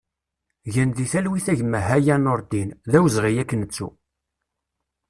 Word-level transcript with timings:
Gen 0.73 0.89
di 0.95 1.05
talwit 1.11 1.47
a 1.51 1.53
gma 1.59 1.79
Haya 1.87 2.15
Nureddin, 2.17 2.69
d 2.89 2.91
awezɣi 2.97 3.33
ad 3.41 3.47
k-nettu! 3.49 3.87